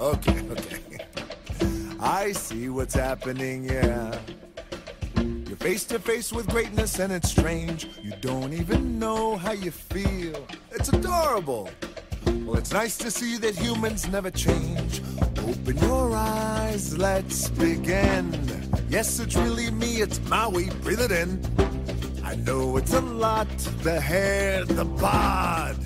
okay, 0.00 0.40
okay. 0.50 1.06
I 2.00 2.32
see 2.32 2.68
what's 2.68 2.94
happening, 2.94 3.64
yeah. 3.64 4.18
You're 5.16 5.56
face 5.56 5.84
to 5.86 5.98
face 5.98 6.32
with 6.32 6.46
greatness 6.48 6.98
and 6.98 7.12
it's 7.12 7.30
strange. 7.30 7.88
You 8.02 8.12
don't 8.20 8.52
even 8.52 8.98
know 8.98 9.36
how 9.36 9.52
you 9.52 9.70
feel. 9.70 10.46
It's 10.72 10.88
adorable. 10.90 11.70
Well, 12.26 12.58
it's 12.58 12.72
nice 12.72 12.96
to 12.98 13.10
see 13.10 13.38
that 13.38 13.56
humans 13.56 14.08
never 14.08 14.30
change. 14.30 15.02
Open 15.38 15.76
your 15.78 16.14
eyes, 16.14 16.96
let's 16.96 17.48
begin. 17.50 18.32
Yes, 18.88 19.18
it's 19.18 19.36
really 19.36 19.70
me, 19.70 20.00
it's 20.00 20.20
Maui, 20.28 20.70
breathe 20.82 21.00
it 21.00 21.12
in. 21.12 21.40
I 22.24 22.34
know 22.36 22.76
it's 22.76 22.92
a 22.92 23.00
lot, 23.00 23.48
the 23.82 24.00
hair, 24.00 24.64
the 24.64 24.84
bod. 24.84 25.76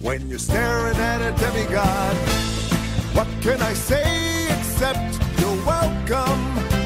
When 0.00 0.28
you're 0.28 0.38
staring 0.38 0.96
at 0.96 1.20
a 1.22 1.32
demigod, 1.38 1.93
what 3.14 3.28
can 3.40 3.60
I 3.62 3.72
say 3.74 4.48
except 4.58 5.18
you're 5.40 5.64
welcome 5.64 6.42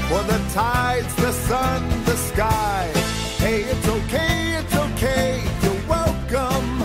for 0.09 0.23
the 0.24 0.41
tides, 0.52 1.14
the 1.16 1.32
sun, 1.32 1.88
the 2.05 2.16
sky. 2.16 2.91
Hey, 3.38 3.62
it's 3.62 3.88
okay, 3.88 4.56
it's 4.60 4.77
okay, 4.77 5.42
you're 5.62 5.88
welcome. 5.88 6.83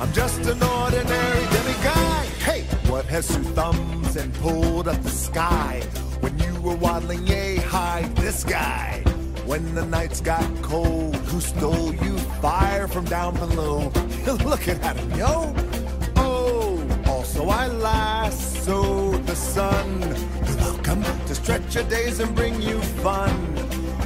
I'm 0.00 0.12
just 0.12 0.40
an 0.40 0.62
ordinary 0.62 1.44
demigod. 1.56 2.26
Hey, 2.48 2.62
what 2.90 3.04
has 3.06 3.26
two 3.28 3.42
thumbs 3.58 4.16
and 4.16 4.32
pulled 4.34 4.88
up 4.88 5.02
the 5.02 5.10
sky? 5.10 5.82
When 6.20 6.38
you 6.38 6.54
were 6.60 6.76
waddling 6.76 7.26
yay 7.26 7.56
high, 7.56 8.02
this 8.16 8.44
guy. 8.44 9.02
When 9.44 9.74
the 9.74 9.84
nights 9.84 10.20
got 10.20 10.44
cold, 10.62 11.16
who 11.16 11.40
stole 11.40 11.92
you 11.94 12.16
fire 12.40 12.86
from 12.86 13.06
down 13.06 13.34
below? 13.34 13.90
Looking 14.44 14.80
at 14.82 14.96
him, 14.96 15.10
yo. 15.18 15.54
Oh, 16.16 16.80
also 17.06 17.48
I 17.48 17.66
lassoed 17.66 18.01
stretch 21.42 21.74
your 21.74 21.84
days 21.84 22.20
and 22.20 22.32
bring 22.36 22.60
you 22.62 22.80
fun. 23.02 23.32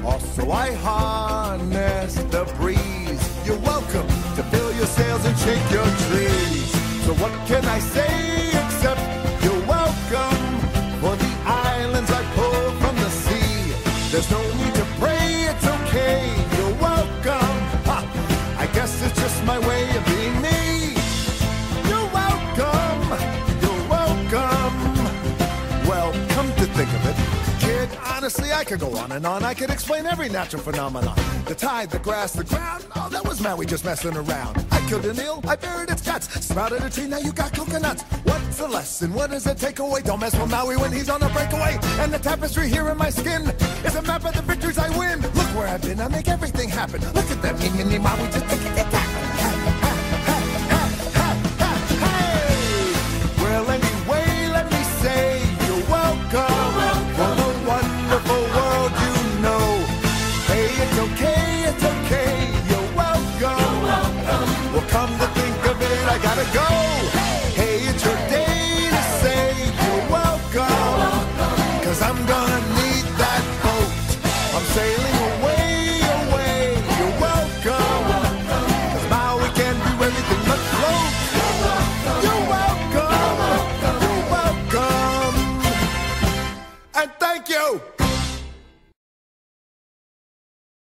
Also 0.04 0.50
I 0.50 0.72
harness 0.76 2.14
the 2.14 2.44
breeze. 2.56 3.22
You're 3.46 3.58
welcome 3.58 4.08
to 4.36 4.42
fill 4.50 4.72
your 4.74 4.86
sails 4.86 5.24
and 5.26 5.36
shake 5.38 5.70
your 5.70 5.88
trees. 6.08 6.70
So 7.04 7.12
what 7.22 7.32
can 7.46 7.64
I 7.66 7.78
say 7.78 8.48
except 8.64 9.02
you're 9.44 9.66
welcome 9.66 10.44
for 11.02 11.14
the 11.14 11.32
islands 11.44 12.10
I 12.10 12.22
pulled 12.34 12.74
from 12.82 12.96
the 12.96 13.10
sea? 13.10 13.72
There's 14.10 14.30
no 14.30 14.40
need 14.60 14.74
to 14.74 14.86
pray, 14.98 15.28
it's 15.50 15.66
okay. 15.76 16.22
You're 16.56 16.76
welcome. 16.80 17.56
Ha, 17.90 17.98
I 18.58 18.66
guess 18.74 19.02
it's 19.04 19.20
just 19.20 19.44
my 19.44 19.58
way 19.58 19.82
of 19.96 20.06
being 20.06 20.15
I 28.56 28.64
could 28.64 28.80
go 28.80 28.96
on 28.96 29.12
and 29.12 29.26
on. 29.26 29.44
I 29.44 29.52
could 29.52 29.68
explain 29.68 30.06
every 30.06 30.30
natural 30.30 30.62
phenomenon. 30.62 31.14
The 31.44 31.54
tide, 31.54 31.90
the 31.90 31.98
grass, 31.98 32.32
the 32.32 32.44
ground. 32.44 32.86
Oh, 32.96 33.06
that 33.10 33.22
was 33.22 33.38
Maui 33.42 33.66
just 33.66 33.84
messing 33.84 34.16
around. 34.16 34.64
I 34.70 34.80
killed 34.88 35.04
an 35.04 35.20
eel, 35.20 35.42
I 35.46 35.56
buried 35.56 35.90
its 35.90 36.00
guts. 36.00 36.26
Sprouted 36.42 36.82
a 36.82 36.88
tree, 36.88 37.06
now 37.06 37.18
you 37.18 37.34
got 37.34 37.52
coconuts. 37.52 38.02
What's 38.24 38.56
the 38.56 38.66
lesson? 38.66 39.12
What 39.12 39.28
does 39.30 39.46
it 39.46 39.58
take 39.58 39.78
away? 39.78 40.00
Don't 40.00 40.20
mess 40.20 40.34
with 40.34 40.50
Maui 40.50 40.78
when 40.78 40.90
he's 40.90 41.10
on 41.10 41.22
a 41.22 41.28
breakaway. 41.28 41.78
And 42.00 42.10
the 42.10 42.18
tapestry 42.18 42.70
here 42.70 42.88
in 42.88 42.96
my 42.96 43.10
skin 43.10 43.42
is 43.84 43.94
a 43.94 44.00
map 44.00 44.24
of 44.24 44.34
the 44.34 44.40
victories 44.40 44.78
I 44.78 44.88
win. 44.98 45.20
Look 45.20 45.54
where 45.54 45.68
I've 45.68 45.82
been, 45.82 46.00
I 46.00 46.08
make 46.08 46.28
everything 46.28 46.70
happen. 46.70 47.02
Look 47.12 47.30
at 47.30 47.42
that, 47.42 47.60
me, 47.60 47.68
me, 47.76 47.84
me, 47.84 47.98
Maui, 47.98 48.26
just 48.30 48.48
take 48.48 49.05
I 66.16 66.18
gotta 66.18 66.48
go. 66.54 66.68
Hey, 67.60 67.76
it's 67.90 68.02
your 68.02 68.16
day 68.32 68.88
to 68.88 69.02
say 69.20 69.52
you're 69.84 70.04
welcome. 70.08 71.12
Cause 71.84 72.00
I'm 72.00 72.16
gonna 72.24 72.60
need 72.80 73.04
that 73.20 73.44
boat. 73.60 73.92
I'm 74.56 74.64
sailing 74.72 75.16
away, 75.28 76.00
away. 76.16 76.80
You're 76.96 77.16
welcome. 77.20 78.04
Cause 78.48 79.06
my 79.12 79.28
can 79.60 79.76
do 79.76 79.92
everything 80.08 80.42
but 80.48 80.62
float. 80.72 81.12
You're 82.24 82.44
welcome. 82.56 84.00
You're 84.00 84.24
welcome. 84.36 85.36
And 86.94 87.10
thank 87.20 87.50
you. 87.50 87.95